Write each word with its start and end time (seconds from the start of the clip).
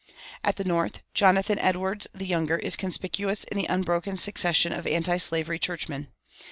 "[222:1] 0.01 0.13
At 0.45 0.55
the 0.55 0.63
North, 0.63 0.99
Jonathan 1.13 1.59
Edwards 1.59 2.07
the 2.11 2.25
Younger 2.25 2.55
is 2.57 2.75
conspicuous 2.75 3.43
in 3.43 3.55
the 3.55 3.69
unbroken 3.71 4.17
succession 4.17 4.73
of 4.73 4.87
antislavery 4.87 5.59
churchmen. 5.59 6.07